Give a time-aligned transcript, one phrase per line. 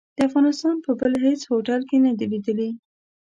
[0.17, 2.69] د افغانستان په بل هيڅ هوټل کې نه دي ليدلي.